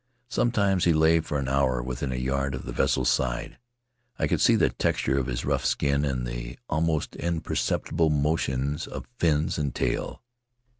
Sometimes 0.29 0.85
he 0.85 0.93
lay 0.93 1.19
for 1.19 1.37
an 1.37 1.47
hour 1.47 1.79
within 1.83 2.11
a 2.11 2.15
yard 2.15 2.55
of 2.55 2.65
the 2.65 2.71
vessel's 2.71 3.07
side; 3.07 3.59
I 4.17 4.25
could 4.25 4.41
see 4.41 4.55
the 4.55 4.71
tex 4.71 5.01
ture 5.03 5.19
of 5.19 5.27
his 5.27 5.45
rough 5.45 5.63
skin 5.63 6.05
and 6.05 6.25
the 6.25 6.57
almost 6.67 7.15
imperceptible 7.17 8.09
mo 8.09 8.35
tion 8.35 8.79
of 8.91 9.05
fins 9.19 9.59
and 9.59 9.75
tail. 9.75 10.23